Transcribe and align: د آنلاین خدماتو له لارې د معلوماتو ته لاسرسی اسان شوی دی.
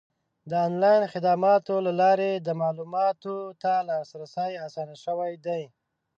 د 0.49 0.51
آنلاین 0.67 1.03
خدماتو 1.13 1.75
له 1.85 1.91
لارې 2.01 2.31
د 2.35 2.49
معلوماتو 2.61 3.35
ته 3.61 3.73
لاسرسی 3.89 4.51
اسان 4.65 4.89
شوی 5.03 5.33
دی. 5.45 5.63